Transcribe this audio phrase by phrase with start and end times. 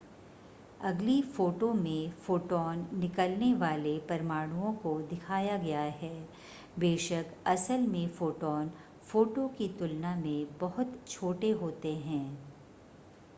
[0.81, 6.11] अगली फ़ोटो में फोटॉन निकलने वाले परमाणुओं को दिखाया गया है
[6.79, 8.71] बेशक असल में फोटॉन
[9.03, 12.25] फ़ोटो की तुलना में बहुत छोटे होते हैं